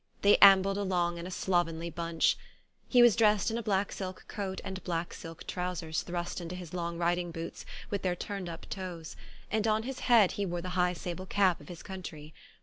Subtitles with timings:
[0.23, 2.35] They ambled along in a slovenly bunch.
[2.89, 6.73] He was dressed in a black silk coat and black silk trousers thrust into his,
[6.73, 9.15] long riding boots with their turned up toes,
[9.51, 12.33] and on his head he wore the high sable cap of his country.